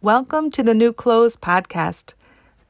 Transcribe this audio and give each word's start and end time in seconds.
Welcome 0.00 0.52
to 0.52 0.62
the 0.62 0.74
New 0.74 0.92
Clothes 0.92 1.36
Podcast. 1.36 2.14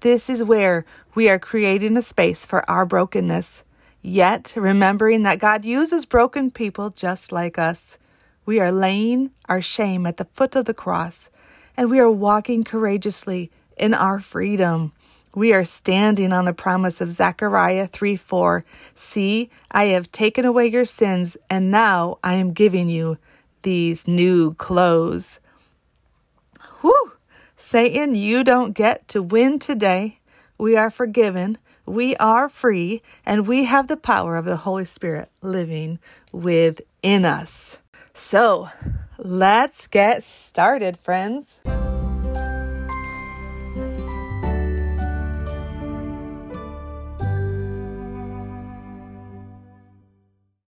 This 0.00 0.30
is 0.30 0.42
where 0.42 0.86
we 1.14 1.28
are 1.28 1.38
creating 1.38 1.94
a 1.98 2.00
space 2.00 2.46
for 2.46 2.68
our 2.70 2.86
brokenness, 2.86 3.64
yet 4.00 4.54
remembering 4.56 5.24
that 5.24 5.38
God 5.38 5.62
uses 5.62 6.06
broken 6.06 6.50
people 6.50 6.88
just 6.88 7.30
like 7.30 7.58
us. 7.58 7.98
We 8.46 8.60
are 8.60 8.72
laying 8.72 9.30
our 9.46 9.60
shame 9.60 10.06
at 10.06 10.16
the 10.16 10.24
foot 10.32 10.56
of 10.56 10.64
the 10.64 10.72
cross, 10.72 11.28
and 11.76 11.90
we 11.90 11.98
are 11.98 12.10
walking 12.10 12.64
courageously 12.64 13.50
in 13.76 13.92
our 13.92 14.20
freedom. 14.20 14.92
We 15.34 15.52
are 15.52 15.64
standing 15.64 16.32
on 16.32 16.46
the 16.46 16.54
promise 16.54 17.02
of 17.02 17.10
Zechariah 17.10 17.88
3 17.88 18.16
4. 18.16 18.64
See, 18.94 19.50
I 19.70 19.84
have 19.88 20.10
taken 20.12 20.46
away 20.46 20.68
your 20.68 20.86
sins, 20.86 21.36
and 21.50 21.70
now 21.70 22.16
I 22.24 22.36
am 22.36 22.54
giving 22.54 22.88
you 22.88 23.18
these 23.64 24.08
new 24.08 24.54
clothes. 24.54 25.40
Whew! 26.80 27.07
Satan, 27.60 28.14
you 28.14 28.44
don't 28.44 28.72
get 28.72 29.08
to 29.08 29.20
win 29.20 29.58
today. 29.58 30.20
We 30.58 30.76
are 30.76 30.90
forgiven, 30.90 31.58
we 31.84 32.14
are 32.16 32.48
free, 32.48 33.02
and 33.26 33.48
we 33.48 33.64
have 33.64 33.88
the 33.88 33.96
power 33.96 34.36
of 34.36 34.44
the 34.44 34.58
Holy 34.58 34.84
Spirit 34.84 35.28
living 35.42 35.98
within 36.32 37.24
us. 37.24 37.78
So, 38.14 38.68
let's 39.18 39.88
get 39.88 40.22
started, 40.22 40.98
friends. 40.98 41.58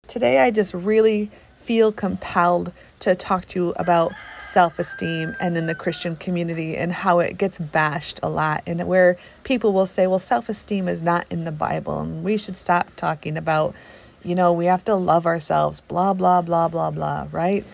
Today, 0.07 0.39
I 0.41 0.51
just 0.51 0.75
really 0.75 1.31
feel 1.65 1.93
compelled 1.93 2.73
to 3.01 3.15
talk 3.15 3.47
to 3.47 3.59
you 3.59 3.75
about 3.77 4.13
self 4.39 4.79
esteem 4.79 5.35
and 5.41 5.57
in 5.57 5.67
the 5.67 5.75
Christian 5.75 6.15
community 6.15 6.77
and 6.77 6.93
how 6.93 7.21
it 7.21 7.39
gets 7.39 7.59
bashed 7.59 8.21
a 8.23 8.29
lot, 8.29 8.63
and 8.67 8.87
where 8.87 9.17
people 9.45 9.73
will 9.73 9.87
say, 9.87 10.07
well, 10.07 10.19
self 10.19 10.49
esteem 10.51 10.89
is 10.89 11.03
not 11.03 11.27
in 11.31 11.45
the 11.45 11.53
Bible, 11.53 12.01
and 12.01 12.23
we 12.23 12.37
should 12.37 12.57
stop 12.57 12.95
talking 12.97 13.39
about, 13.39 13.75
you 14.23 14.35
know, 14.35 14.53
we 14.53 14.67
have 14.67 14.85
to 14.85 14.95
love 14.95 15.27
ourselves, 15.27 15.81
blah, 15.81 16.13
blah, 16.13 16.43
blah, 16.43 16.69
blah, 16.69 16.91
blah, 16.91 17.29
right? 17.33 17.65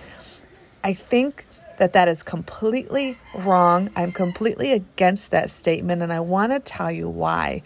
I 0.85 0.95
think 0.95 1.47
that 1.79 1.93
that 1.93 2.09
is 2.09 2.23
completely 2.23 3.19
wrong. 3.35 3.91
I'm 3.97 4.13
completely 4.13 4.73
against 4.73 5.33
that 5.33 5.51
statement, 5.51 6.01
and 6.01 6.13
I 6.13 6.21
want 6.21 6.53
to 6.53 6.61
tell 6.61 6.93
you 6.93 7.09
why. 7.09 7.63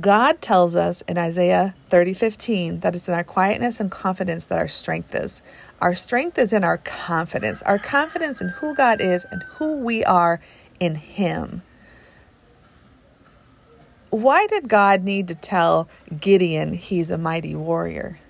God 0.00 0.40
tells 0.42 0.76
us 0.76 1.02
in 1.02 1.18
Isaiah 1.18 1.74
30 1.88 2.14
15 2.14 2.80
that 2.80 2.94
it's 2.94 3.08
in 3.08 3.14
our 3.14 3.24
quietness 3.24 3.80
and 3.80 3.90
confidence 3.90 4.44
that 4.44 4.58
our 4.58 4.68
strength 4.68 5.14
is. 5.14 5.42
Our 5.80 5.94
strength 5.94 6.38
is 6.38 6.52
in 6.52 6.62
our 6.62 6.78
confidence, 6.78 7.62
our 7.62 7.78
confidence 7.78 8.40
in 8.40 8.48
who 8.48 8.74
God 8.74 9.00
is 9.00 9.26
and 9.30 9.42
who 9.54 9.78
we 9.78 10.04
are 10.04 10.40
in 10.78 10.96
Him. 10.96 11.62
Why 14.10 14.46
did 14.46 14.68
God 14.68 15.04
need 15.04 15.28
to 15.28 15.34
tell 15.34 15.88
Gideon 16.18 16.72
he's 16.72 17.10
a 17.10 17.18
mighty 17.18 17.54
warrior? 17.54 18.20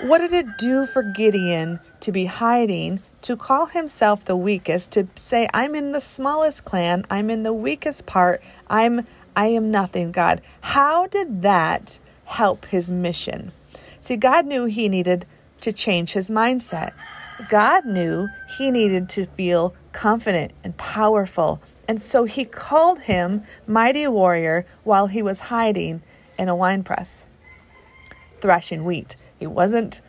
What 0.00 0.18
did 0.18 0.32
it 0.32 0.58
do 0.58 0.86
for 0.86 1.02
Gideon 1.02 1.80
to 2.00 2.12
be 2.12 2.26
hiding, 2.26 3.00
to 3.22 3.36
call 3.36 3.66
himself 3.66 4.24
the 4.24 4.36
weakest, 4.36 4.92
to 4.92 5.08
say, 5.14 5.48
I'm 5.54 5.74
in 5.74 5.92
the 5.92 6.00
smallest 6.00 6.64
clan, 6.64 7.04
I'm 7.10 7.30
in 7.30 7.42
the 7.42 7.54
weakest 7.54 8.04
part, 8.04 8.42
I'm 8.68 9.06
I 9.36 9.46
am 9.46 9.70
nothing, 9.70 10.12
God. 10.12 10.40
How 10.60 11.06
did 11.06 11.42
that 11.42 11.98
help 12.24 12.66
his 12.66 12.90
mission? 12.90 13.52
See, 14.00 14.16
God 14.16 14.46
knew 14.46 14.66
he 14.66 14.88
needed 14.88 15.26
to 15.60 15.72
change 15.72 16.12
his 16.12 16.30
mindset. 16.30 16.92
God 17.48 17.86
knew 17.86 18.28
he 18.58 18.70
needed 18.70 19.08
to 19.10 19.26
feel 19.26 19.74
confident 19.92 20.52
and 20.62 20.76
powerful. 20.76 21.60
And 21.88 22.00
so 22.00 22.24
he 22.24 22.44
called 22.44 23.00
him 23.00 23.44
mighty 23.66 24.06
warrior 24.06 24.66
while 24.84 25.06
he 25.06 25.22
was 25.22 25.40
hiding 25.40 26.02
in 26.38 26.48
a 26.48 26.56
wine 26.56 26.82
press, 26.82 27.26
threshing 28.40 28.84
wheat. 28.84 29.16
He 29.38 29.46
wasn't 29.46 30.00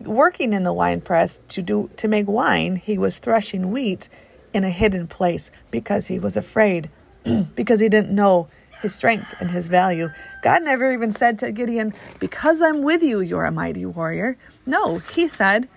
working 0.00 0.52
in 0.52 0.62
the 0.62 0.72
wine 0.72 1.00
press 1.00 1.40
to 1.48 1.62
do 1.62 1.90
to 1.96 2.08
make 2.08 2.26
wine. 2.26 2.76
He 2.76 2.98
was 2.98 3.18
threshing 3.18 3.70
wheat 3.70 4.08
in 4.52 4.64
a 4.64 4.70
hidden 4.70 5.06
place 5.06 5.50
because 5.70 6.08
he 6.08 6.18
was 6.18 6.36
afraid, 6.36 6.90
because 7.54 7.80
he 7.80 7.88
didn't 7.88 8.14
know 8.14 8.48
his 8.82 8.94
strength 8.94 9.34
and 9.40 9.50
his 9.50 9.68
value. 9.68 10.08
God 10.42 10.62
never 10.62 10.92
even 10.92 11.12
said 11.12 11.38
to 11.38 11.52
Gideon, 11.52 11.94
Because 12.18 12.60
I'm 12.60 12.82
with 12.82 13.02
you, 13.02 13.20
you're 13.20 13.44
a 13.44 13.52
mighty 13.52 13.86
warrior. 13.86 14.36
No, 14.66 14.98
he 14.98 15.28
said, 15.28 15.68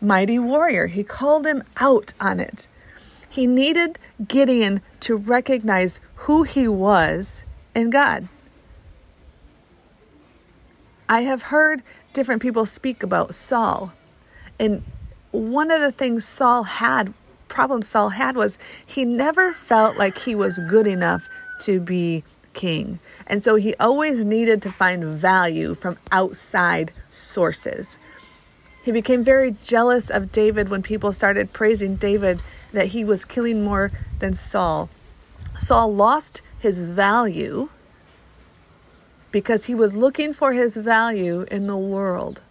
Mighty 0.00 0.38
warrior. 0.38 0.86
He 0.86 1.02
called 1.02 1.46
him 1.46 1.64
out 1.78 2.12
on 2.20 2.38
it. 2.38 2.68
He 3.28 3.46
needed 3.46 3.98
Gideon 4.26 4.80
to 5.00 5.16
recognize 5.16 6.00
who 6.14 6.44
he 6.44 6.68
was 6.68 7.44
in 7.74 7.90
God. 7.90 8.28
I 11.08 11.22
have 11.22 11.44
heard 11.44 11.82
different 12.12 12.42
people 12.42 12.66
speak 12.66 13.02
about 13.02 13.34
Saul. 13.34 13.92
And 14.60 14.82
one 15.30 15.70
of 15.70 15.80
the 15.80 15.92
things 15.92 16.26
Saul 16.26 16.64
had, 16.64 17.14
problem 17.48 17.82
Saul 17.82 18.10
had, 18.10 18.36
was 18.36 18.58
he 18.86 19.04
never 19.04 19.52
felt 19.52 19.96
like 19.96 20.18
he 20.18 20.34
was 20.34 20.58
good 20.58 20.86
enough 20.86 21.28
to 21.60 21.80
be 21.80 22.24
king. 22.54 22.98
And 23.26 23.44
so 23.44 23.56
he 23.56 23.74
always 23.76 24.24
needed 24.24 24.62
to 24.62 24.72
find 24.72 25.04
value 25.04 25.74
from 25.74 25.96
outside 26.10 26.92
sources. 27.10 27.98
He 28.82 28.92
became 28.92 29.22
very 29.22 29.50
jealous 29.50 30.10
of 30.10 30.32
David 30.32 30.68
when 30.68 30.82
people 30.82 31.12
started 31.12 31.52
praising 31.52 31.96
David 31.96 32.42
that 32.72 32.88
he 32.88 33.04
was 33.04 33.24
killing 33.24 33.62
more 33.62 33.92
than 34.18 34.34
Saul. 34.34 34.88
Saul 35.58 35.94
lost 35.94 36.42
his 36.58 36.86
value 36.86 37.68
because 39.30 39.66
he 39.66 39.74
was 39.74 39.94
looking 39.94 40.32
for 40.32 40.52
his 40.52 40.76
value 40.76 41.44
in 41.50 41.66
the 41.66 41.76
world. 41.76 42.42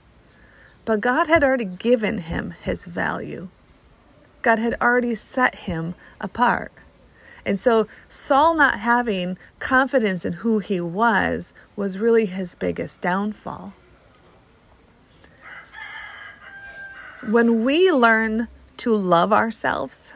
But 0.85 1.01
God 1.01 1.27
had 1.27 1.43
already 1.43 1.65
given 1.65 2.19
him 2.19 2.51
his 2.61 2.85
value. 2.85 3.49
God 4.41 4.59
had 4.59 4.75
already 4.79 5.15
set 5.15 5.55
him 5.55 5.95
apart. 6.21 6.71
And 7.47 7.57
so 7.57 7.87
Saul 8.09 8.55
not 8.55 8.81
having 8.81 9.37
confidence 9.57 10.25
in 10.25 10.33
who 10.33 10.59
he 10.59 10.81
was 10.81 11.53
was 11.77 11.97
really 11.97 12.25
his 12.25 12.55
biggest 12.55 12.99
downfall. 12.99 13.73
When 17.25 17.63
we 17.63 17.89
learn 17.89 18.49
to 18.77 18.93
love 18.93 19.31
ourselves, 19.31 20.13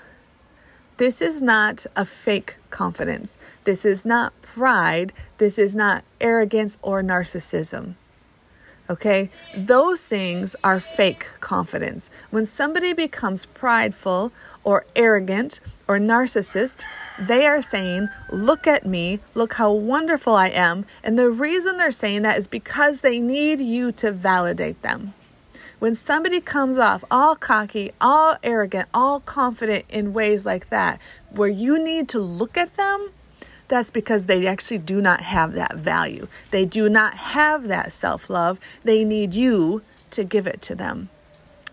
this 0.97 1.21
is 1.21 1.41
not 1.41 1.85
a 1.95 2.03
fake 2.03 2.57
confidence. 2.69 3.39
This 3.63 3.85
is 3.85 4.03
not 4.03 4.39
pride. 4.41 5.13
This 5.37 5.57
is 5.57 5.73
not 5.73 6.03
arrogance 6.19 6.77
or 6.81 7.01
narcissism. 7.01 7.95
Okay, 8.91 9.29
those 9.55 10.05
things 10.05 10.53
are 10.65 10.81
fake 10.81 11.25
confidence. 11.39 12.11
When 12.29 12.45
somebody 12.45 12.91
becomes 12.91 13.45
prideful 13.45 14.33
or 14.65 14.85
arrogant 14.97 15.61
or 15.87 15.97
narcissist, 15.97 16.83
they 17.17 17.45
are 17.45 17.61
saying, 17.61 18.09
Look 18.33 18.67
at 18.67 18.85
me, 18.85 19.19
look 19.33 19.53
how 19.53 19.71
wonderful 19.71 20.35
I 20.35 20.49
am. 20.49 20.85
And 21.05 21.17
the 21.17 21.31
reason 21.31 21.77
they're 21.77 21.93
saying 21.93 22.23
that 22.23 22.37
is 22.37 22.47
because 22.47 22.99
they 22.99 23.21
need 23.21 23.61
you 23.61 23.93
to 23.93 24.11
validate 24.11 24.81
them. 24.81 25.13
When 25.79 25.95
somebody 25.95 26.41
comes 26.41 26.77
off 26.77 27.05
all 27.09 27.37
cocky, 27.37 27.91
all 28.01 28.35
arrogant, 28.43 28.89
all 28.93 29.21
confident 29.21 29.85
in 29.87 30.11
ways 30.11 30.45
like 30.45 30.67
that, 30.67 30.99
where 31.29 31.47
you 31.47 31.81
need 31.81 32.09
to 32.09 32.19
look 32.19 32.57
at 32.57 32.75
them 32.75 33.11
that's 33.71 33.89
because 33.89 34.25
they 34.25 34.45
actually 34.45 34.79
do 34.79 35.01
not 35.01 35.21
have 35.21 35.53
that 35.53 35.75
value. 35.75 36.27
They 36.51 36.65
do 36.65 36.89
not 36.89 37.13
have 37.15 37.69
that 37.69 37.93
self 37.93 38.29
love. 38.29 38.59
They 38.83 39.05
need 39.05 39.33
you 39.33 39.81
to 40.11 40.25
give 40.25 40.45
it 40.45 40.61
to 40.63 40.75
them. 40.75 41.07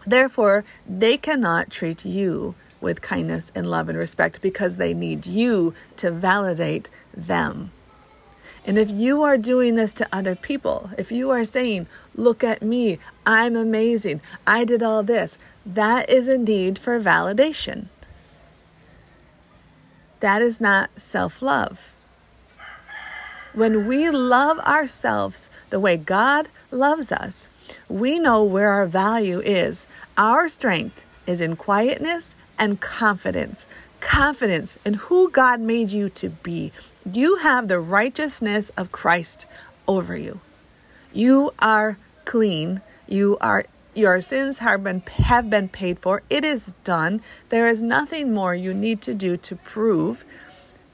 Therefore, 0.07 0.65
they 0.89 1.17
cannot 1.17 1.71
treat 1.71 2.05
you 2.05 2.55
with 2.81 3.03
kindness 3.03 3.51
and 3.53 3.69
love 3.69 3.89
and 3.89 3.99
respect 3.99 4.41
because 4.41 4.77
they 4.77 4.95
need 4.95 5.27
you 5.27 5.75
to 5.97 6.13
validate 6.13 6.89
them. 7.13 7.73
And 8.65 8.79
if 8.79 8.91
you 8.91 9.23
are 9.23 9.37
doing 9.37 9.75
this 9.75 9.93
to 9.95 10.09
other 10.13 10.37
people, 10.37 10.91
if 10.97 11.11
you 11.11 11.31
are 11.31 11.45
saying, 11.45 11.89
Look 12.15 12.45
at 12.45 12.63
me, 12.63 13.01
I'm 13.27 13.57
amazing, 13.57 14.21
I 14.47 14.65
did 14.65 14.85
all 14.85 15.03
this, 15.03 15.37
that 15.67 16.09
is 16.09 16.29
a 16.29 16.39
need 16.39 16.79
for 16.79 17.01
validation. 17.01 17.89
That 20.21 20.43
is 20.43 20.61
not 20.61 20.99
self 20.99 21.41
love. 21.43 21.95
When 23.55 23.87
we 23.87 24.11
love 24.11 24.59
ourselves 24.61 25.51
the 25.71 25.81
way 25.81 25.97
God 25.97 26.49
loves 26.71 27.11
us, 27.11 27.49
we 27.89 28.19
know 28.19 28.45
where 28.45 28.71
our 28.71 28.87
value 28.87 29.41
is. 29.41 29.87
Our 30.17 30.49
strength 30.49 31.05
is 31.27 31.41
in 31.41 31.57
quietness 31.57 32.35
and 32.59 32.81
confidence. 32.81 33.67
Confidence 34.01 34.79
in 34.85 34.95
who 34.95 35.31
God 35.31 35.61
made 35.61 35.93
you 35.93 36.09
to 36.11 36.31
be. 36.31 36.73
You 37.11 37.37
have 37.37 37.69
the 37.69 37.81
righteousness 37.81 38.71
of 38.71 38.93
Christ 38.93 39.47
over 39.87 40.17
you. 40.17 40.41
You 41.13 41.53
are 41.59 41.99
clean. 42.25 42.81
You 43.09 43.39
are 43.41 43.65
Your 43.99 44.21
sins 44.21 44.59
have 44.59 44.85
been 44.85 45.03
have 45.25 45.51
been 45.51 45.69
paid 45.69 45.99
for. 45.99 46.23
It 46.31 46.45
is 46.45 46.73
done. 46.85 47.21
There 47.49 47.67
is 47.67 47.83
nothing 47.83 48.33
more 48.33 48.55
you 48.55 48.73
need 48.73 49.03
to 49.03 49.13
do 49.13 49.37
to 49.39 49.57
prove. 49.57 50.25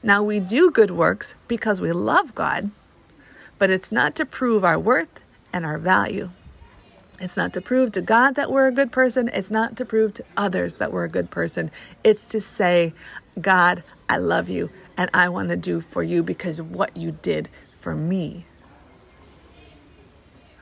Now 0.01 0.23
we 0.23 0.39
do 0.39 0.71
good 0.71 0.89
works 0.89 1.35
because 1.47 1.79
we 1.79 1.91
love 1.91 2.33
God, 2.33 2.71
but 3.59 3.69
it's 3.69 3.91
not 3.91 4.15
to 4.15 4.25
prove 4.25 4.65
our 4.65 4.79
worth 4.79 5.21
and 5.53 5.67
our 5.67 5.77
value. 5.77 6.31
It's 7.19 7.37
not 7.37 7.53
to 7.53 7.61
prove 7.61 7.91
to 7.91 8.01
God 8.01 8.33
that 8.37 8.51
we're 8.51 8.65
a 8.65 8.71
good 8.71 8.91
person. 8.91 9.29
It's 9.31 9.51
not 9.51 9.77
to 9.77 9.85
prove 9.85 10.15
to 10.15 10.25
others 10.35 10.77
that 10.77 10.91
we're 10.91 11.05
a 11.05 11.09
good 11.09 11.29
person. 11.29 11.69
It's 12.03 12.25
to 12.29 12.41
say, 12.41 12.95
God, 13.39 13.83
I 14.09 14.17
love 14.17 14.49
you 14.49 14.71
and 14.97 15.11
I 15.13 15.29
want 15.29 15.49
to 15.49 15.57
do 15.57 15.79
for 15.79 16.01
you 16.01 16.23
because 16.23 16.59
what 16.59 16.97
you 16.97 17.11
did 17.11 17.49
for 17.71 17.95
me. 17.95 18.47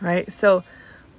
Right? 0.02 0.30
So 0.30 0.66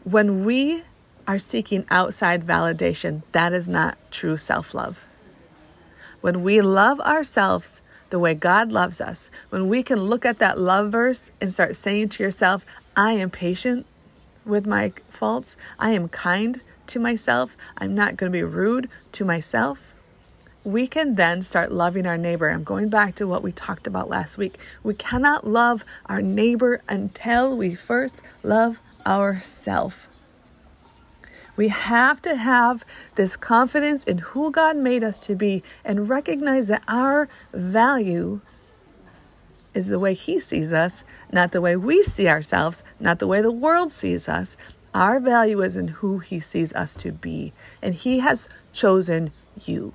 when 0.05 0.45
we 0.45 0.83
are 1.27 1.39
seeking 1.39 1.87
outside 1.91 2.45
validation, 2.45 3.23
that 3.33 3.53
is 3.53 3.69
not 3.69 3.97
true 4.11 4.37
self 4.37 4.75
love. 4.75 5.09
When 6.21 6.43
we 6.43 6.61
love 6.61 7.01
ourselves 7.01 7.83
the 8.11 8.19
way 8.19 8.35
God 8.35 8.71
loves 8.71 9.01
us, 9.01 9.31
when 9.51 9.69
we 9.69 9.83
can 9.83 10.05
look 10.05 10.25
at 10.25 10.39
that 10.39 10.59
love 10.59 10.93
verse 10.93 11.33
and 11.41 11.53
start 11.53 11.77
saying 11.77 12.11
to 12.11 12.23
yourself, 12.23 12.65
I 12.97 13.13
am 13.13 13.31
patient 13.31 13.87
with 14.45 14.67
my 14.67 14.93
faults, 15.09 15.57
I 15.79 15.91
am 15.91 16.09
kind 16.09 16.63
to 16.89 17.01
myself, 17.01 17.57
I'm 17.79 17.95
not 17.95 18.17
going 18.17 18.31
to 18.31 18.37
be 18.37 18.43
rude 18.43 18.89
to 19.13 19.25
myself 19.25 19.95
we 20.65 20.87
can 20.87 21.15
then 21.15 21.43
start 21.43 21.71
loving 21.71 22.07
our 22.07 22.17
neighbor. 22.17 22.49
I'm 22.49 22.65
going 22.65 22.89
back 22.89 23.15
to 23.17 23.27
what 23.27 23.43
we 23.43 23.53
talked 23.53 23.87
about 23.87 24.09
last 24.09 24.39
week. 24.39 24.59
We 24.83 24.95
cannot 24.95 25.47
love 25.47 25.85
our 26.07 26.23
neighbor 26.23 26.83
until 26.89 27.55
we 27.55 27.75
first 27.75 28.23
love 28.43 28.81
ourselves. 29.07 30.09
We 31.57 31.69
have 31.69 32.21
to 32.23 32.37
have 32.37 32.85
this 33.15 33.37
confidence 33.37 34.05
in 34.05 34.19
who 34.19 34.51
God 34.51 34.77
made 34.77 35.05
us 35.05 35.19
to 35.21 35.35
be 35.35 35.63
and 35.85 36.09
recognize 36.09 36.69
that 36.69 36.83
our 36.89 37.29
value 37.53 38.41
is 39.73 39.89
the 39.89 39.99
way 39.99 40.15
He 40.15 40.41
sees 40.41 40.73
us, 40.73 41.05
not 41.33 41.53
the 41.53 41.61
way 41.61 41.77
we 41.77 42.03
see 42.03 42.29
ourselves, 42.29 42.83
not 43.01 43.19
the 43.19 43.27
way 43.27 43.43
the 43.43 43.53
world 43.53 43.93
sees 43.93 44.29
us. 44.29 44.57
Our 44.95 45.19
value 45.19 45.61
is 45.61 45.77
in 45.77 45.89
who 45.89 46.21
He 46.21 46.41
sees 46.41 46.73
us 46.75 46.95
to 46.97 47.13
be, 47.13 47.53
and 47.83 47.95
He 47.95 48.21
has 48.21 48.49
chosen 48.73 49.33
you. 49.65 49.95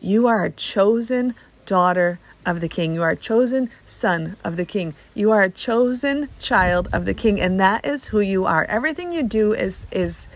You 0.00 0.26
are 0.26 0.44
a 0.44 0.50
chosen 0.50 1.34
daughter 1.66 2.18
of 2.44 2.60
the 2.60 2.68
king. 2.68 2.94
You 2.94 3.02
are 3.02 3.10
a 3.10 3.16
chosen 3.16 3.70
son 3.86 4.36
of 4.44 4.56
the 4.56 4.64
king. 4.64 4.92
You 5.14 5.30
are 5.30 5.42
a 5.42 5.50
chosen 5.50 6.28
child 6.38 6.88
of 6.92 7.04
the 7.04 7.14
king 7.14 7.40
and 7.40 7.58
that 7.58 7.86
is 7.86 8.06
who 8.06 8.20
you 8.20 8.44
are. 8.44 8.64
Everything 8.64 9.12
you 9.12 9.22
do 9.22 9.52
is 9.52 9.86
is 9.90 10.28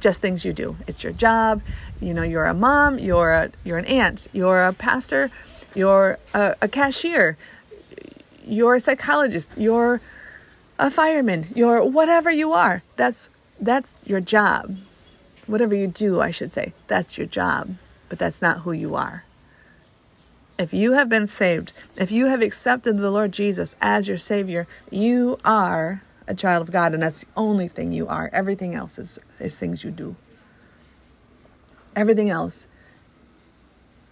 just 0.00 0.20
things 0.20 0.44
you 0.44 0.52
do. 0.52 0.76
It's 0.86 1.02
your 1.04 1.12
job. 1.12 1.62
You 2.00 2.14
know, 2.14 2.22
you're 2.22 2.44
a 2.44 2.54
mom, 2.54 2.98
you're 2.98 3.32
a 3.32 3.50
you're 3.64 3.78
an 3.78 3.86
aunt, 3.86 4.28
you're 4.32 4.62
a 4.62 4.72
pastor, 4.72 5.30
you're 5.74 6.18
a, 6.34 6.54
a 6.62 6.68
cashier, 6.68 7.36
you're 8.46 8.76
a 8.76 8.80
psychologist, 8.80 9.52
you're 9.56 10.00
a 10.78 10.90
fireman, 10.90 11.46
you're 11.54 11.84
whatever 11.84 12.30
you 12.30 12.52
are. 12.52 12.82
That's 12.96 13.30
that's 13.60 13.96
your 14.06 14.20
job. 14.20 14.76
Whatever 15.46 15.74
you 15.76 15.86
do, 15.86 16.20
I 16.20 16.32
should 16.32 16.50
say. 16.50 16.72
That's 16.88 17.16
your 17.16 17.26
job 17.26 17.76
but 18.08 18.18
that's 18.18 18.42
not 18.42 18.60
who 18.60 18.72
you 18.72 18.94
are. 18.94 19.24
If 20.58 20.72
you 20.72 20.92
have 20.92 21.08
been 21.08 21.26
saved, 21.26 21.72
if 21.96 22.10
you 22.10 22.26
have 22.26 22.40
accepted 22.40 22.96
the 22.96 23.10
Lord 23.10 23.32
Jesus 23.32 23.76
as 23.80 24.08
your 24.08 24.16
Savior, 24.16 24.66
you 24.90 25.38
are 25.44 26.02
a 26.28 26.34
child 26.34 26.62
of 26.62 26.72
God, 26.72 26.94
and 26.94 27.02
that's 27.02 27.24
the 27.24 27.30
only 27.36 27.68
thing 27.68 27.92
you 27.92 28.06
are. 28.08 28.30
Everything 28.32 28.74
else 28.74 28.98
is, 28.98 29.18
is 29.38 29.56
things 29.56 29.84
you 29.84 29.90
do. 29.90 30.16
Everything 31.94 32.30
else, 32.30 32.66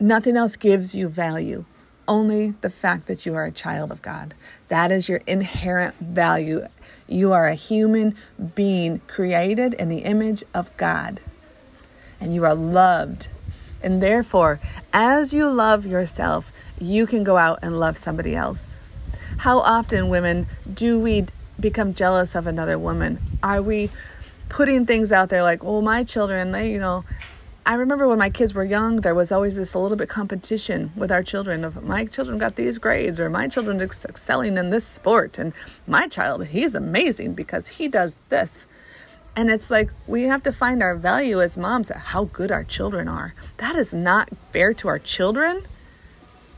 nothing 0.01 0.37
else 0.37 0.57
gives 0.57 0.95
you 0.95 1.09
value. 1.09 1.65
Only 2.07 2.51
the 2.61 2.71
fact 2.71 3.07
that 3.07 3.25
you 3.25 3.35
are 3.35 3.45
a 3.45 3.53
child 3.53 3.91
of 3.91 4.03
God. 4.03 4.35
That 4.69 4.93
is 4.93 5.09
your 5.09 5.21
inherent 5.27 5.95
value. 5.97 6.67
You 7.09 7.33
are 7.33 7.47
a 7.47 7.55
human 7.55 8.15
being 8.55 9.01
created 9.07 9.75
in 9.75 9.89
the 9.89 9.99
image 9.99 10.45
of 10.53 10.75
God, 10.77 11.21
and 12.21 12.35
you 12.35 12.45
are 12.45 12.55
loved 12.55 13.29
and 13.85 14.03
therefore, 14.03 14.61
as 14.95 15.35
you 15.35 15.51
love 15.51 15.85
yourself, 15.85 16.53
you 16.81 17.07
can 17.07 17.23
go 17.23 17.37
out 17.37 17.59
and 17.61 17.79
love 17.79 17.99
somebody 17.99 18.35
else. 18.35 18.79
How 19.37 19.59
often, 19.59 20.09
women, 20.09 20.47
do 20.73 20.99
we 20.99 21.27
become 21.59 21.95
jealous 21.95 22.35
of 22.35 22.47
another 22.47 22.79
woman? 22.79 23.21
Are 23.43 23.63
we 23.63 23.91
putting 24.49 24.87
things 24.87 25.13
out 25.13 25.29
there 25.29 25.43
like, 25.43 25.65
oh, 25.65 25.81
my 25.81 26.05
children, 26.05 26.53
they, 26.53 26.71
you 26.71 26.79
know, 26.79 27.05
I 27.67 27.75
remember 27.75 28.07
when 28.07 28.19
my 28.19 28.29
kids 28.29 28.53
were 28.53 28.65
young, 28.65 28.97
there 28.97 29.15
was 29.15 29.33
always 29.33 29.57
this 29.57 29.73
a 29.73 29.79
little 29.79 29.97
bit 29.97 30.11
competition 30.11 30.93
with 30.97 31.11
our 31.11 31.23
children 31.23 31.65
of 31.65 31.83
my 31.83 32.05
children 32.05 32.37
got 32.37 32.57
these 32.57 32.77
grades 32.77 33.19
or 33.19 33.31
my 33.31 33.49
children 33.49 33.81
excelling 33.81 34.59
in 34.59 34.69
this 34.69 34.87
sport 34.87 35.39
and 35.39 35.55
my 35.87 36.07
child 36.07 36.47
he's 36.49 36.75
amazing 36.75 37.33
because 37.33 37.69
he 37.69 37.89
does 37.89 38.19
this. 38.29 38.67
And 39.35 39.51
it's 39.51 39.71
like 39.71 39.91
we 40.07 40.25
have 40.25 40.43
to 40.43 40.53
find 40.53 40.83
our 40.83 40.95
value 40.95 41.41
as 41.41 41.57
moms 41.57 41.91
at 41.91 41.97
how 41.97 42.27
good 42.27 42.53
our 42.53 42.65
children 42.65 43.09
are. 43.09 43.35
That 43.57 43.77
is 43.77 43.95
not 43.95 44.29
fair 44.53 44.75
to 44.75 44.89
our 44.89 44.99
children. 44.99 45.63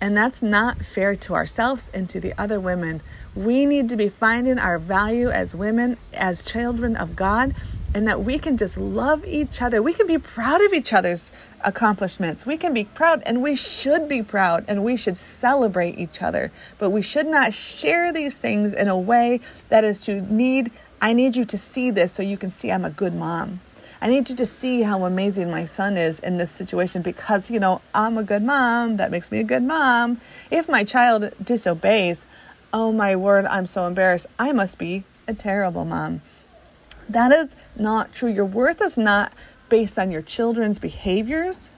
And 0.01 0.17
that's 0.17 0.43
not 0.43 0.83
fair 0.83 1.17
to 1.17 1.35
ourselves 1.35 1.91
and 1.95 2.09
to 2.11 2.21
the 2.21 2.35
other 2.39 2.61
women. 2.61 3.01
We 3.35 3.65
need 3.65 3.89
to 3.89 3.97
be 3.97 4.09
finding 4.09 4.59
our 4.59 4.79
value 4.79 5.31
as 5.31 5.55
women, 5.55 5.97
as 6.13 6.43
children 6.43 6.97
of 6.97 7.17
God, 7.17 7.55
and 7.95 8.07
that 8.07 8.23
we 8.23 8.39
can 8.39 8.59
just 8.59 8.77
love 8.77 9.25
each 9.25 9.63
other. 9.63 9.83
We 9.83 9.95
can 9.95 10.07
be 10.07 10.19
proud 10.19 10.61
of 10.61 10.75
each 10.75 10.93
other's 10.93 11.33
accomplishments. 11.63 12.45
We 12.45 12.59
can 12.59 12.75
be 12.75 12.85
proud, 12.85 13.23
and 13.25 13.43
we 13.43 13.57
should 13.57 14.07
be 14.07 14.23
proud, 14.23 14.67
and 14.69 14.85
we 14.85 14.97
should 14.97 15.17
celebrate 15.17 15.99
each 15.99 16.21
other. 16.21 16.53
But 16.79 16.91
we 16.91 17.01
should 17.01 17.27
not 17.27 17.55
share 17.55 18.13
these 18.13 18.37
things 18.37 18.75
in 18.75 18.89
a 18.89 18.99
way 18.99 19.41
that 19.71 19.83
is 19.83 20.01
to 20.01 20.21
need 20.21 20.71
I 21.01 21.13
need 21.13 21.37
you 21.37 21.45
to 21.45 21.59
see 21.59 21.91
this 21.91 22.13
so 22.13 22.23
you 22.23 22.39
can 22.39 22.51
see 22.51 22.73
I'm 22.73 22.85
a 22.85 22.91
good 22.91 23.15
mom. 23.15 23.61
I 24.01 24.09
need 24.09 24.29
you 24.29 24.37
to 24.37 24.47
see 24.47 24.83
how 24.83 25.05
amazing 25.05 25.51
my 25.51 25.65
son 25.65 25.97
is 25.97 26.21
in 26.21 26.37
this 26.37 26.51
situation 26.51 27.03
because, 27.03 27.51
you 27.51 27.59
know, 27.59 27.81
I'm 27.95 28.19
a 28.19 28.23
good 28.23 28.43
mom. 28.43 28.99
That 28.99 29.11
makes 29.11 29.33
me 29.33 29.41
a 29.41 29.45
good 29.45 29.63
mom. 29.63 30.21
If 30.51 30.69
my 30.69 30.85
child 30.85 31.33
disobeys, 31.43 32.27
oh 32.73 32.93
my 32.93 33.17
word, 33.17 33.47
I'm 33.47 33.67
so 33.67 33.87
embarrassed. 33.87 34.27
I 34.39 34.53
must 34.53 34.77
be 34.77 35.05
a 35.27 35.35
terrible 35.35 35.85
mom. 35.85 36.21
That 37.09 37.33
is 37.33 37.57
not 37.75 38.13
true. 38.13 38.31
Your 38.31 38.45
worth 38.45 38.83
is 38.83 38.99
not 38.99 39.33
based 39.69 39.99
on 39.99 40.11
your 40.11 40.23
children's 40.23 40.79
behaviors. 40.79 41.73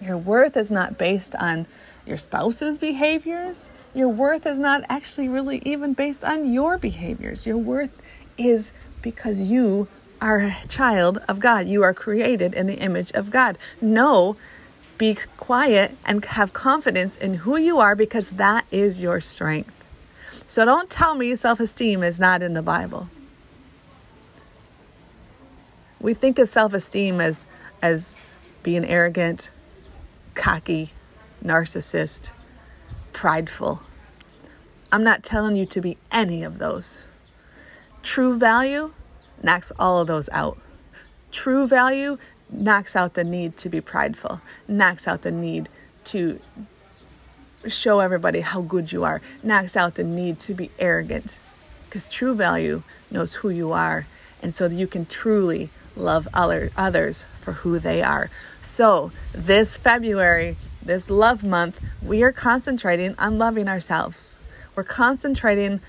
Your 0.00 0.16
worth 0.16 0.56
is 0.56 0.70
not 0.70 0.98
based 0.98 1.34
on 1.36 1.66
your 2.06 2.16
spouse's 2.16 2.78
behaviors. 2.78 3.70
Your 3.94 4.08
worth 4.08 4.46
is 4.46 4.58
not 4.58 4.82
actually 4.88 5.28
really 5.28 5.62
even 5.64 5.92
based 5.92 6.24
on 6.24 6.52
your 6.52 6.78
behaviors. 6.78 7.46
Your 7.46 7.58
worth 7.58 7.92
is 8.36 8.72
because 9.02 9.40
you 9.40 9.88
are 10.20 10.38
a 10.38 10.56
child 10.68 11.18
of 11.28 11.40
God. 11.40 11.66
You 11.66 11.82
are 11.82 11.94
created 11.94 12.54
in 12.54 12.66
the 12.66 12.78
image 12.78 13.12
of 13.12 13.30
God. 13.30 13.58
No, 13.80 14.36
be 14.96 15.16
quiet 15.36 15.96
and 16.04 16.24
have 16.24 16.52
confidence 16.52 17.16
in 17.16 17.34
who 17.34 17.56
you 17.56 17.78
are 17.78 17.94
because 17.94 18.30
that 18.30 18.66
is 18.70 19.00
your 19.00 19.20
strength. 19.20 19.72
So 20.46 20.64
don't 20.64 20.90
tell 20.90 21.14
me 21.14 21.34
self 21.36 21.60
esteem 21.60 22.02
is 22.02 22.18
not 22.18 22.42
in 22.42 22.54
the 22.54 22.62
Bible. 22.62 23.08
We 26.00 26.14
think 26.14 26.38
of 26.38 26.48
self 26.48 26.72
esteem 26.74 27.20
as, 27.20 27.46
as 27.82 28.16
being 28.62 28.84
arrogant, 28.84 29.50
cocky, 30.34 30.90
narcissist, 31.44 32.32
prideful. 33.12 33.82
I'm 34.90 35.04
not 35.04 35.22
telling 35.22 35.54
you 35.54 35.66
to 35.66 35.80
be 35.80 35.98
any 36.10 36.42
of 36.42 36.58
those. 36.58 37.04
True 38.02 38.38
value 38.38 38.94
knocks 39.42 39.72
all 39.78 40.00
of 40.00 40.06
those 40.06 40.28
out. 40.30 40.58
True 41.30 41.66
value 41.66 42.18
knocks 42.50 42.96
out 42.96 43.14
the 43.14 43.24
need 43.24 43.56
to 43.58 43.68
be 43.68 43.80
prideful, 43.80 44.40
knocks 44.66 45.06
out 45.06 45.22
the 45.22 45.30
need 45.30 45.68
to 46.04 46.40
show 47.66 48.00
everybody 48.00 48.40
how 48.40 48.62
good 48.62 48.92
you 48.92 49.04
are, 49.04 49.20
knocks 49.42 49.76
out 49.76 49.96
the 49.96 50.04
need 50.04 50.38
to 50.40 50.54
be 50.54 50.70
arrogant. 50.78 51.38
Because 51.84 52.06
true 52.06 52.34
value 52.34 52.82
knows 53.10 53.34
who 53.34 53.48
you 53.48 53.72
are, 53.72 54.06
and 54.42 54.54
so 54.54 54.66
you 54.66 54.86
can 54.86 55.06
truly 55.06 55.70
love 55.96 56.28
other, 56.32 56.70
others 56.76 57.24
for 57.38 57.52
who 57.52 57.78
they 57.78 58.02
are. 58.02 58.30
So, 58.62 59.10
this 59.32 59.76
February, 59.76 60.56
this 60.82 61.10
love 61.10 61.42
month, 61.42 61.80
we 62.02 62.22
are 62.22 62.32
concentrating 62.32 63.14
on 63.18 63.38
loving 63.38 63.68
ourselves. 63.68 64.36
We're 64.74 64.84
concentrating 64.84 65.80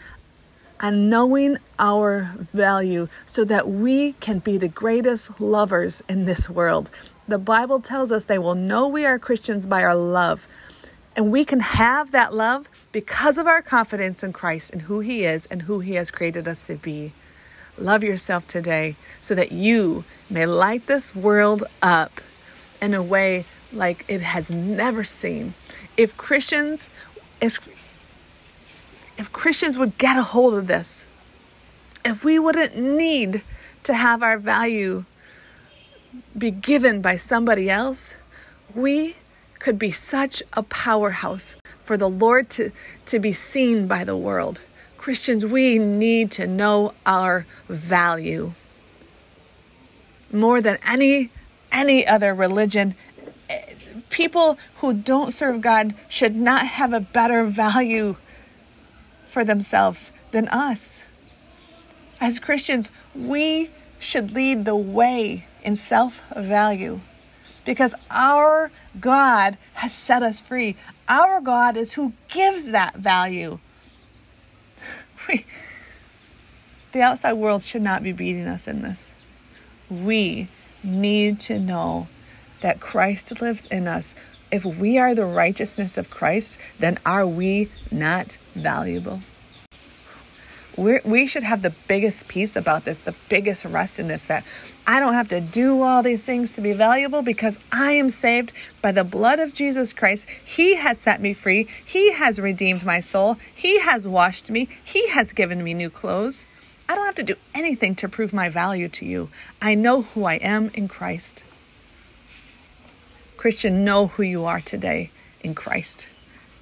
and 0.79 1.09
knowing 1.09 1.57
our 1.77 2.31
value 2.37 3.07
so 3.25 3.43
that 3.45 3.67
we 3.67 4.13
can 4.13 4.39
be 4.39 4.57
the 4.57 4.67
greatest 4.67 5.39
lovers 5.39 6.01
in 6.07 6.25
this 6.25 6.49
world. 6.49 6.89
The 7.27 7.37
Bible 7.37 7.79
tells 7.79 8.11
us 8.11 8.25
they 8.25 8.39
will 8.39 8.55
know 8.55 8.87
we 8.87 9.05
are 9.05 9.19
Christians 9.19 9.65
by 9.65 9.83
our 9.83 9.95
love. 9.95 10.47
And 11.15 11.31
we 11.31 11.43
can 11.43 11.59
have 11.59 12.11
that 12.11 12.33
love 12.33 12.69
because 12.91 13.37
of 13.37 13.45
our 13.45 13.61
confidence 13.61 14.23
in 14.23 14.31
Christ 14.31 14.71
and 14.71 14.83
who 14.83 15.01
He 15.01 15.25
is 15.25 15.45
and 15.47 15.63
who 15.63 15.79
He 15.81 15.95
has 15.95 16.11
created 16.11 16.47
us 16.47 16.65
to 16.67 16.75
be. 16.75 17.11
love 17.77 18.03
yourself 18.03 18.47
today 18.47 18.95
so 19.21 19.33
that 19.35 19.51
you 19.51 20.03
may 20.29 20.45
light 20.45 20.85
this 20.87 21.15
world 21.15 21.63
up 21.81 22.21
in 22.81 22.93
a 22.93 23.03
way 23.03 23.45
like 23.71 24.05
it 24.07 24.21
has 24.21 24.49
never 24.49 25.03
seen. 25.03 25.53
If 25.97 26.15
Christians, 26.17 26.89
if, 27.41 27.67
if 29.19 29.33
Christians 29.33 29.77
would 29.77 29.97
get 29.97 30.15
a 30.15 30.23
hold 30.23 30.53
of 30.53 30.67
this, 30.67 31.05
if 32.05 32.23
we 32.23 32.39
wouldn't 32.39 32.77
need 32.77 33.43
to 33.83 33.93
have 33.93 34.23
our 34.23 34.37
value 34.37 35.03
be 36.37 36.49
given 36.49 37.01
by 37.01 37.17
somebody 37.17 37.69
else, 37.69 38.15
we 38.73 39.17
could 39.59 39.77
be 39.77 39.91
such 39.91 40.41
a 40.53 40.63
powerhouse 40.63 41.57
for 41.83 41.97
the 41.97 42.09
Lord 42.09 42.49
to, 42.51 42.71
to 43.07 43.19
be 43.19 43.33
seen 43.33 43.87
by 43.87 44.05
the 44.05 44.15
world. 44.15 44.61
Christians, 44.97 45.45
we 45.45 45.77
need 45.77 46.31
to 46.31 46.47
know 46.47 46.93
our 47.05 47.45
value 47.67 48.53
more 50.31 50.61
than 50.61 50.77
any 50.87 51.29
any 51.71 52.07
other 52.07 52.33
religion. 52.33 52.95
Eh, 53.49 53.73
people 54.09 54.57
who 54.77 54.93
don't 54.93 55.33
serve 55.33 55.61
God 55.61 55.93
should 56.07 56.35
not 56.35 56.65
have 56.65 56.93
a 56.93 56.99
better 56.99 57.43
value 57.43 58.15
for 59.29 59.43
themselves 59.43 60.11
than 60.31 60.47
us. 60.49 61.05
As 62.19 62.39
Christians, 62.39 62.91
we 63.15 63.69
should 63.99 64.31
lead 64.31 64.65
the 64.65 64.75
way 64.75 65.45
in 65.63 65.75
self 65.75 66.21
value 66.35 67.01
because 67.65 67.93
our 68.09 68.71
God 68.99 69.57
has 69.75 69.93
set 69.93 70.23
us 70.23 70.39
free. 70.41 70.75
Our 71.07 71.39
God 71.41 71.77
is 71.77 71.93
who 71.93 72.13
gives 72.27 72.71
that 72.71 72.95
value. 72.95 73.59
We, 75.27 75.45
the 76.93 77.01
outside 77.01 77.33
world 77.33 77.61
should 77.61 77.81
not 77.81 78.01
be 78.01 78.13
beating 78.13 78.47
us 78.47 78.67
in 78.67 78.81
this. 78.81 79.13
We 79.89 80.47
need 80.81 81.39
to 81.41 81.59
know 81.59 82.07
that 82.61 82.79
Christ 82.79 83.41
lives 83.41 83.67
in 83.67 83.87
us. 83.87 84.15
If 84.51 84.65
we 84.65 84.97
are 84.97 85.13
the 85.13 85.25
righteousness 85.25 85.97
of 85.97 86.09
Christ, 86.09 86.57
then 86.79 86.97
are 87.05 87.27
we 87.27 87.69
not 87.91 88.37
valuable? 88.55 89.21
We're, 90.75 91.01
we 91.03 91.27
should 91.27 91.43
have 91.43 91.61
the 91.61 91.73
biggest 91.87 92.27
peace 92.29 92.55
about 92.55 92.85
this, 92.85 92.99
the 92.99 93.15
biggest 93.27 93.65
rest 93.65 93.99
in 93.99 94.07
this 94.07 94.23
that 94.23 94.45
I 94.87 94.99
don't 94.99 95.13
have 95.13 95.27
to 95.27 95.41
do 95.41 95.83
all 95.83 96.01
these 96.01 96.23
things 96.23 96.53
to 96.53 96.61
be 96.61 96.73
valuable 96.73 97.21
because 97.21 97.59
I 97.71 97.91
am 97.91 98.09
saved 98.09 98.53
by 98.81 98.91
the 98.91 99.03
blood 99.03 99.39
of 99.39 99.53
Jesus 99.53 99.93
Christ. 99.93 100.27
He 100.29 100.77
has 100.77 100.97
set 100.97 101.21
me 101.21 101.33
free. 101.33 101.67
He 101.85 102.13
has 102.13 102.39
redeemed 102.39 102.85
my 102.85 103.01
soul. 103.01 103.35
He 103.53 103.79
has 103.81 104.07
washed 104.07 104.49
me. 104.49 104.69
He 104.83 105.09
has 105.09 105.33
given 105.33 105.63
me 105.63 105.73
new 105.73 105.89
clothes. 105.89 106.47
I 106.87 106.95
don't 106.95 107.05
have 107.05 107.15
to 107.15 107.23
do 107.23 107.35
anything 107.53 107.93
to 107.95 108.09
prove 108.09 108.33
my 108.33 108.49
value 108.49 108.87
to 108.87 109.05
you. 109.05 109.29
I 109.61 109.75
know 109.75 110.03
who 110.03 110.23
I 110.23 110.35
am 110.35 110.71
in 110.73 110.87
Christ. 110.87 111.43
Christian, 113.39 113.85
know 113.85 114.07
who 114.07 114.23
you 114.23 114.43
are 114.43 114.59
today 114.59 115.11
in 115.39 115.55
Christ 115.55 116.09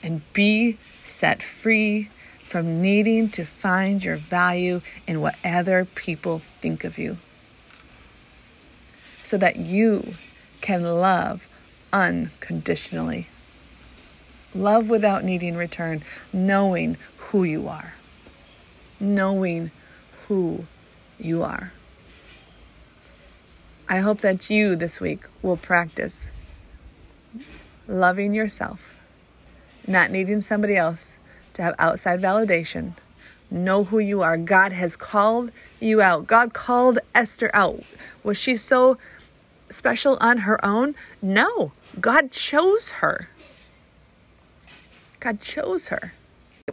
and 0.03 0.22
be 0.34 0.77
set 1.03 1.41
free 1.41 2.10
from 2.46 2.84
needing 2.84 3.29
to 3.29 3.46
find 3.46 4.03
your 4.03 4.17
value 4.17 4.81
in 5.07 5.19
what 5.19 5.39
other 5.43 5.86
people 5.86 6.38
think 6.38 6.84
of 6.84 7.00
you. 7.00 7.17
So 9.24 9.39
that 9.39 9.55
you 9.55 10.13
can 10.62 10.84
love 10.84 11.48
unconditionally. 11.91 13.25
Love 14.53 14.88
without 14.88 15.24
needing 15.24 15.55
return, 15.57 16.03
knowing 16.31 16.96
who 17.17 17.43
you 17.43 17.67
are. 17.67 17.96
Knowing 19.00 19.72
who 20.27 20.67
you 21.17 21.41
are. 21.41 21.74
I 23.89 23.98
hope 23.98 24.22
that 24.22 24.51
you 24.51 24.75
this 24.75 25.01
week 25.01 25.24
will 25.41 25.57
practice 25.57 26.29
loving 27.88 28.34
yourself, 28.34 28.96
not 29.88 30.12
needing 30.12 30.41
somebody 30.41 30.75
else 30.75 31.17
to 31.53 31.62
have 31.62 31.75
outside 31.79 32.22
validation. 32.22 32.94
Know 33.50 33.86
who 33.86 34.00
you 34.00 34.22
are. 34.22 34.38
God 34.38 34.74
has 34.74 34.96
called 34.96 35.51
you 35.79 36.01
out. 36.01 36.27
God 36.27 36.53
called 36.53 37.00
Esther 37.15 37.50
out. 37.53 37.84
Was 38.24 38.38
she 38.38 38.56
so 38.56 38.98
special 39.70 40.17
on 40.20 40.39
her 40.39 40.63
own? 40.65 40.96
No, 41.22 41.72
God 42.00 42.32
chose 42.32 42.89
her. 43.01 43.29
God 45.20 45.41
chose 45.41 45.88
her. 45.88 46.13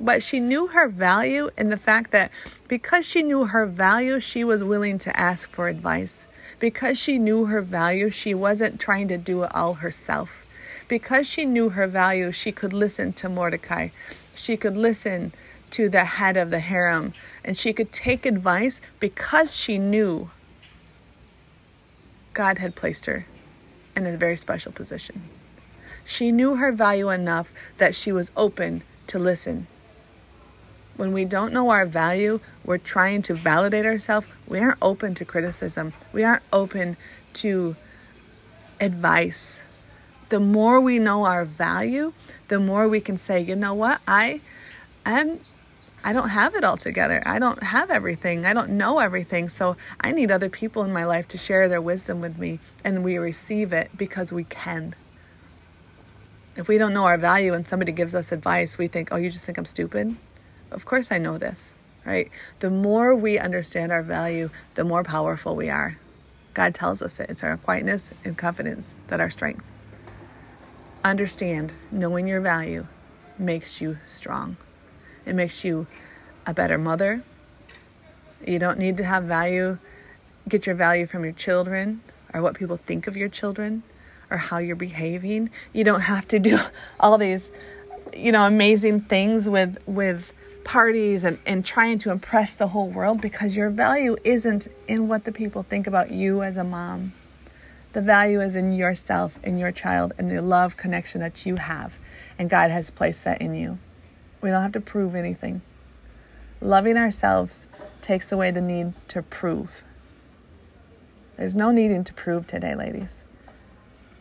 But 0.00 0.22
she 0.22 0.40
knew 0.40 0.68
her 0.68 0.88
value 0.88 1.50
in 1.56 1.70
the 1.70 1.76
fact 1.76 2.10
that 2.10 2.32
because 2.66 3.06
she 3.06 3.22
knew 3.22 3.46
her 3.46 3.64
value, 3.64 4.18
she 4.18 4.42
was 4.42 4.64
willing 4.64 4.98
to 4.98 5.18
ask 5.18 5.48
for 5.48 5.68
advice. 5.68 6.26
Because 6.58 6.98
she 6.98 7.18
knew 7.18 7.46
her 7.46 7.62
value, 7.62 8.10
she 8.10 8.34
wasn't 8.34 8.80
trying 8.80 9.08
to 9.08 9.18
do 9.18 9.44
it 9.44 9.54
all 9.54 9.74
herself. 9.74 10.43
Because 10.88 11.26
she 11.26 11.44
knew 11.44 11.70
her 11.70 11.86
value, 11.86 12.32
she 12.32 12.52
could 12.52 12.72
listen 12.72 13.12
to 13.14 13.28
Mordecai. 13.28 13.88
She 14.34 14.56
could 14.56 14.76
listen 14.76 15.32
to 15.70 15.88
the 15.88 16.04
head 16.04 16.36
of 16.36 16.50
the 16.50 16.60
harem 16.60 17.14
and 17.44 17.56
she 17.56 17.72
could 17.72 17.92
take 17.92 18.24
advice 18.26 18.80
because 19.00 19.56
she 19.56 19.76
knew 19.76 20.30
God 22.32 22.58
had 22.58 22.76
placed 22.76 23.06
her 23.06 23.26
in 23.96 24.06
a 24.06 24.16
very 24.16 24.36
special 24.36 24.72
position. 24.72 25.22
She 26.04 26.30
knew 26.30 26.56
her 26.56 26.70
value 26.70 27.10
enough 27.10 27.50
that 27.78 27.94
she 27.94 28.12
was 28.12 28.30
open 28.36 28.82
to 29.06 29.18
listen 29.18 29.66
when 30.96 31.12
we 31.12 31.24
don't 31.24 31.52
know 31.52 31.70
our 31.70 31.86
value, 31.86 32.40
we're 32.64 32.78
trying 32.78 33.22
to 33.22 33.34
validate 33.34 33.84
ourselves. 33.84 34.26
We 34.46 34.60
aren't 34.60 34.78
open 34.80 35.14
to 35.16 35.24
criticism. 35.24 35.92
We 36.12 36.22
aren't 36.22 36.44
open 36.52 36.96
to 37.34 37.76
advice. 38.80 39.62
The 40.28 40.40
more 40.40 40.80
we 40.80 40.98
know 40.98 41.24
our 41.24 41.44
value, 41.44 42.12
the 42.48 42.58
more 42.58 42.88
we 42.88 43.00
can 43.00 43.18
say, 43.18 43.40
you 43.40 43.56
know 43.56 43.74
what, 43.74 44.00
I 44.06 44.40
am 45.04 45.40
I 46.06 46.12
don't 46.12 46.28
have 46.28 46.54
it 46.54 46.64
all 46.64 46.76
together. 46.76 47.22
I 47.24 47.38
don't 47.38 47.62
have 47.62 47.90
everything. 47.90 48.44
I 48.44 48.52
don't 48.52 48.72
know 48.72 48.98
everything. 48.98 49.48
So 49.48 49.78
I 50.02 50.12
need 50.12 50.30
other 50.30 50.50
people 50.50 50.84
in 50.84 50.92
my 50.92 51.04
life 51.04 51.26
to 51.28 51.38
share 51.38 51.66
their 51.66 51.80
wisdom 51.80 52.20
with 52.20 52.38
me, 52.38 52.60
and 52.84 53.02
we 53.02 53.16
receive 53.16 53.72
it 53.72 53.90
because 53.96 54.30
we 54.30 54.44
can. 54.44 54.94
If 56.56 56.68
we 56.68 56.76
don't 56.76 56.92
know 56.92 57.04
our 57.04 57.16
value 57.16 57.54
and 57.54 57.66
somebody 57.66 57.90
gives 57.90 58.14
us 58.14 58.32
advice, 58.32 58.76
we 58.76 58.86
think, 58.86 59.08
oh, 59.12 59.16
you 59.16 59.30
just 59.30 59.46
think 59.46 59.56
I'm 59.56 59.64
stupid? 59.64 60.16
Of 60.70 60.84
course, 60.84 61.10
I 61.10 61.16
know 61.16 61.38
this, 61.38 61.74
right? 62.04 62.30
The 62.58 62.70
more 62.70 63.14
we 63.14 63.38
understand 63.38 63.90
our 63.90 64.02
value, 64.02 64.50
the 64.74 64.84
more 64.84 65.04
powerful 65.04 65.56
we 65.56 65.70
are. 65.70 65.98
God 66.52 66.74
tells 66.74 67.00
us 67.00 67.18
it. 67.18 67.30
It's 67.30 67.42
our 67.42 67.56
quietness 67.56 68.12
and 68.24 68.36
confidence 68.36 68.94
that 69.08 69.20
our 69.20 69.30
strength. 69.30 69.64
Understand, 71.04 71.74
knowing 71.90 72.26
your 72.26 72.40
value 72.40 72.86
makes 73.38 73.78
you 73.78 73.98
strong. 74.06 74.56
It 75.26 75.34
makes 75.34 75.62
you 75.62 75.86
a 76.46 76.54
better 76.54 76.78
mother. 76.78 77.22
You 78.46 78.58
don't 78.58 78.78
need 78.78 78.96
to 78.96 79.04
have 79.04 79.24
value, 79.24 79.76
get 80.48 80.66
your 80.66 80.74
value 80.74 81.06
from 81.06 81.22
your 81.22 81.34
children 81.34 82.00
or 82.32 82.40
what 82.40 82.54
people 82.54 82.78
think 82.78 83.06
of 83.06 83.18
your 83.18 83.28
children 83.28 83.82
or 84.30 84.38
how 84.38 84.56
you're 84.56 84.76
behaving. 84.76 85.50
You 85.74 85.84
don't 85.84 86.02
have 86.02 86.26
to 86.28 86.38
do 86.38 86.58
all 87.00 87.18
these, 87.18 87.50
you 88.16 88.32
know, 88.32 88.46
amazing 88.46 89.02
things 89.02 89.46
with 89.46 89.76
with 89.86 90.32
parties 90.64 91.22
and, 91.24 91.38
and 91.44 91.66
trying 91.66 91.98
to 91.98 92.10
impress 92.10 92.54
the 92.54 92.68
whole 92.68 92.88
world 92.88 93.20
because 93.20 93.54
your 93.54 93.68
value 93.68 94.16
isn't 94.24 94.68
in 94.88 95.06
what 95.08 95.24
the 95.24 95.32
people 95.32 95.62
think 95.62 95.86
about 95.86 96.10
you 96.10 96.42
as 96.42 96.56
a 96.56 96.64
mom. 96.64 97.12
The 97.94 98.02
value 98.02 98.40
is 98.40 98.56
in 98.56 98.72
yourself, 98.72 99.38
in 99.44 99.56
your 99.56 99.70
child, 99.70 100.14
and 100.18 100.28
the 100.28 100.42
love 100.42 100.76
connection 100.76 101.20
that 101.20 101.46
you 101.46 101.56
have. 101.56 102.00
And 102.36 102.50
God 102.50 102.72
has 102.72 102.90
placed 102.90 103.22
that 103.22 103.40
in 103.40 103.54
you. 103.54 103.78
We 104.40 104.50
don't 104.50 104.62
have 104.62 104.72
to 104.72 104.80
prove 104.80 105.14
anything. 105.14 105.62
Loving 106.60 106.96
ourselves 106.96 107.68
takes 108.02 108.32
away 108.32 108.50
the 108.50 108.60
need 108.60 108.94
to 109.08 109.22
prove. 109.22 109.84
There's 111.36 111.54
no 111.54 111.70
needing 111.70 112.02
to 112.02 112.12
prove 112.12 112.48
today, 112.48 112.74
ladies. 112.74 113.22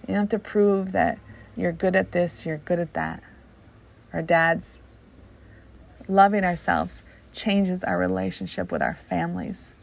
You 0.07 0.13
don't 0.13 0.23
have 0.23 0.29
to 0.29 0.39
prove 0.39 0.91
that 0.91 1.17
you're 1.55 1.71
good 1.71 1.95
at 1.95 2.11
this, 2.11 2.45
you're 2.45 2.57
good 2.57 2.79
at 2.79 2.93
that. 2.93 3.23
Our 4.13 4.21
dads, 4.21 4.83
loving 6.07 6.43
ourselves 6.43 7.03
changes 7.31 7.83
our 7.83 7.97
relationship 7.97 8.71
with 8.71 8.83
our 8.83 8.93
families, 8.93 9.73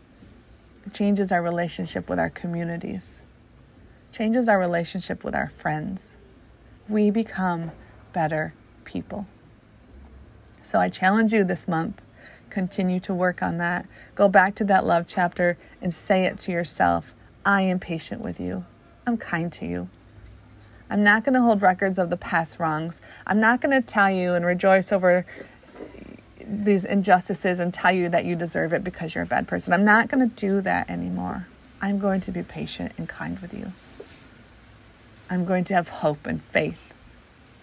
it 0.87 0.95
changes 0.95 1.33
our 1.33 1.43
relationship 1.43 2.09
with 2.09 2.21
our 2.21 2.31
communities, 2.31 3.23
changes 4.13 4.49
our 4.49 4.59
relationship 4.59 5.25
with 5.25 5.35
our 5.35 5.49
friends. 5.49 6.17
We 6.89 7.11
become 7.11 7.73
better 8.13 8.55
people. 8.85 9.27
So 10.63 10.79
I 10.79 10.89
challenge 10.89 11.33
you 11.33 11.45
this 11.45 11.69
month 11.69 12.01
continue 12.51 13.01
to 13.01 13.15
work 13.15 13.43
on 13.43 13.59
that. 13.59 13.87
Go 14.15 14.29
back 14.29 14.55
to 14.57 14.65
that 14.65 14.85
love 14.85 15.07
chapter 15.07 15.57
and 15.81 15.95
say 15.95 16.25
it 16.25 16.37
to 16.39 16.53
yourself 16.53 17.15
I 17.47 17.63
am 17.63 17.79
patient 17.79 18.21
with 18.21 18.39
you. 18.39 18.67
I'm 19.07 19.17
kind 19.17 19.51
to 19.55 19.67
you. 19.67 19.89
I'm 20.91 21.03
not 21.03 21.25
going 21.25 21.35
to 21.35 21.41
hold 21.41 21.63
records 21.63 21.99
of 21.99 22.11
the 22.11 22.17
past 22.17 22.59
wrongs. 22.59 23.01
I'm 23.27 23.41
not 23.41 23.63
going 23.63 23.71
to 23.71 23.87
tell 23.87 24.11
you 24.11 24.35
and 24.35 24.45
rejoice 24.45 24.93
over 24.93 25.25
these 26.45 26.85
injustices 26.85 27.61
and 27.61 27.73
tell 27.73 27.93
you 27.93 28.09
that 28.11 28.25
you 28.25 28.37
deserve 28.37 28.73
it 28.73 28.85
because 28.85 29.15
you're 29.15 29.25
a 29.25 29.27
bad 29.27 29.49
person. 29.49 29.73
I'm 29.73 29.85
not 29.85 30.09
going 30.09 30.29
to 30.29 30.35
do 30.35 30.61
that 30.63 30.91
anymore. 30.91 31.47
I'm 31.81 31.99
going 31.99 32.21
to 32.23 32.33
be 32.33 32.43
patient 32.43 32.93
and 32.99 33.09
kind 33.09 33.39
with 33.39 33.55
you. 33.55 33.73
I'm 35.33 35.45
going 35.45 35.63
to 35.65 35.75
have 35.75 35.89
hope 35.89 36.27
and 36.27 36.43
faith 36.43 36.93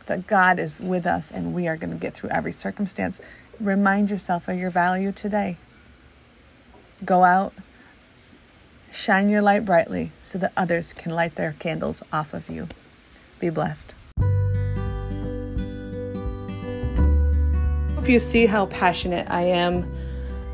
that 0.06 0.26
God 0.26 0.58
is 0.58 0.80
with 0.80 1.06
us 1.06 1.30
and 1.30 1.54
we 1.54 1.68
are 1.68 1.76
going 1.76 1.92
to 1.92 1.98
get 1.98 2.14
through 2.14 2.30
every 2.30 2.54
circumstance. 2.54 3.20
Remind 3.60 4.10
yourself 4.10 4.48
of 4.48 4.58
your 4.58 4.70
value 4.70 5.12
today. 5.12 5.58
Go 7.04 7.26
out, 7.26 7.54
shine 8.90 9.28
your 9.28 9.42
light 9.42 9.66
brightly 9.66 10.12
so 10.24 10.38
that 10.38 10.54
others 10.56 10.94
can 10.94 11.14
light 11.14 11.36
their 11.36 11.52
candles 11.60 12.02
off 12.14 12.34
of 12.34 12.50
you. 12.50 12.70
Be 13.38 13.50
blessed. 13.50 13.94
Hope 17.96 18.08
you 18.08 18.22
see 18.22 18.46
how 18.46 18.68
passionate 18.68 19.30
I 19.30 19.42
am 19.42 19.94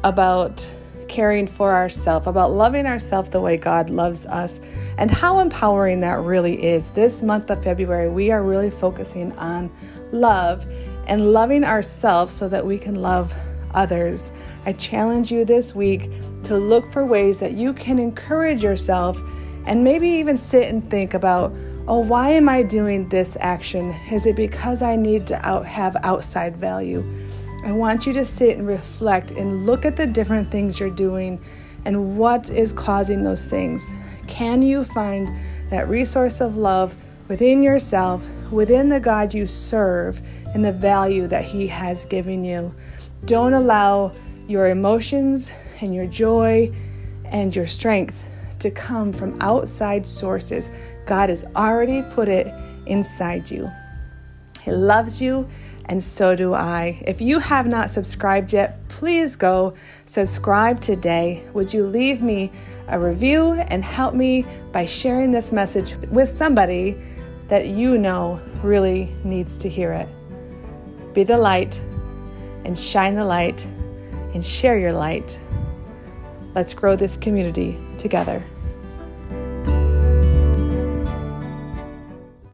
about 0.03 0.67
caring 1.13 1.45
for 1.45 1.75
ourselves, 1.75 2.25
about 2.25 2.51
loving 2.51 2.87
ourselves 2.87 3.29
the 3.29 3.39
way 3.39 3.55
God 3.55 3.91
loves 3.91 4.25
us, 4.25 4.59
and 4.97 5.11
how 5.11 5.37
empowering 5.37 5.99
that 5.99 6.19
really 6.19 6.63
is. 6.63 6.89
This 6.89 7.21
month 7.21 7.51
of 7.51 7.63
February, 7.63 8.09
we 8.09 8.31
are 8.31 8.41
really 8.41 8.71
focusing 8.71 9.31
on 9.33 9.69
love 10.11 10.65
and 11.05 11.31
loving 11.31 11.63
ourselves 11.63 12.33
so 12.33 12.49
that 12.49 12.65
we 12.65 12.79
can 12.79 12.95
love 12.95 13.31
others. 13.75 14.31
I 14.65 14.73
challenge 14.73 15.31
you 15.31 15.45
this 15.45 15.75
week 15.75 16.09
to 16.45 16.57
look 16.57 16.91
for 16.91 17.05
ways 17.05 17.39
that 17.41 17.53
you 17.53 17.73
can 17.73 17.99
encourage 17.99 18.63
yourself 18.63 19.21
and 19.67 19.83
maybe 19.83 20.07
even 20.07 20.35
sit 20.35 20.67
and 20.67 20.89
think 20.89 21.13
about, 21.13 21.53
oh, 21.87 21.99
why 21.99 22.31
am 22.31 22.49
I 22.49 22.63
doing 22.63 23.07
this 23.09 23.37
action? 23.39 23.93
Is 24.11 24.25
it 24.25 24.35
because 24.35 24.81
I 24.81 24.95
need 24.95 25.27
to 25.27 25.47
out- 25.47 25.67
have 25.67 25.95
outside 26.01 26.57
value? 26.57 27.03
I 27.63 27.71
want 27.71 28.05
you 28.05 28.11
to 28.13 28.25
sit 28.25 28.57
and 28.57 28.67
reflect 28.67 29.31
and 29.31 29.65
look 29.65 29.85
at 29.85 29.95
the 29.95 30.05
different 30.05 30.51
things 30.51 30.81
you're 30.81 30.89
doing 30.89 31.39
and 31.85 32.17
what 32.17 32.49
is 32.49 32.73
causing 32.73 33.23
those 33.23 33.45
things. 33.45 33.93
Can 34.27 34.61
you 34.61 34.83
find 34.83 35.29
that 35.69 35.87
resource 35.87 36.41
of 36.41 36.57
love 36.57 36.93
within 37.29 37.63
yourself, 37.63 38.21
within 38.51 38.89
the 38.89 38.99
God 38.99 39.33
you 39.33 39.47
serve, 39.47 40.21
and 40.53 40.63
the 40.63 40.73
value 40.73 41.25
that 41.27 41.45
He 41.45 41.67
has 41.67 42.03
given 42.03 42.43
you? 42.43 42.75
Don't 43.23 43.53
allow 43.53 44.11
your 44.45 44.69
emotions 44.69 45.49
and 45.79 45.95
your 45.95 46.07
joy 46.07 46.69
and 47.25 47.55
your 47.55 47.67
strength 47.67 48.27
to 48.59 48.71
come 48.71 49.13
from 49.13 49.41
outside 49.41 50.05
sources. 50.05 50.69
God 51.05 51.29
has 51.29 51.45
already 51.55 52.01
put 52.13 52.27
it 52.27 52.47
inside 52.85 53.49
you. 53.49 53.71
He 54.61 54.71
loves 54.71 55.21
you 55.21 55.47
and 55.85 56.03
so 56.03 56.35
do 56.35 56.53
I. 56.53 57.01
If 57.05 57.21
you 57.21 57.39
have 57.39 57.67
not 57.67 57.91
subscribed 57.91 58.53
yet, 58.53 58.87
please 58.89 59.35
go 59.35 59.73
subscribe 60.05 60.79
today. 60.81 61.47
Would 61.53 61.73
you 61.73 61.85
leave 61.85 62.21
me 62.21 62.51
a 62.87 62.99
review 62.99 63.53
and 63.53 63.83
help 63.83 64.13
me 64.13 64.45
by 64.71 64.85
sharing 64.85 65.31
this 65.31 65.51
message 65.51 65.95
with 66.09 66.37
somebody 66.37 66.97
that 67.47 67.67
you 67.67 67.97
know 67.97 68.41
really 68.61 69.09
needs 69.23 69.57
to 69.59 69.69
hear 69.69 69.91
it? 69.91 70.07
Be 71.13 71.23
the 71.23 71.37
light 71.37 71.79
and 72.65 72.77
shine 72.77 73.15
the 73.15 73.25
light 73.25 73.65
and 74.33 74.43
share 74.43 74.77
your 74.77 74.93
light. 74.93 75.39
Let's 76.55 76.73
grow 76.73 76.95
this 76.95 77.17
community 77.17 77.77
together. 77.97 78.43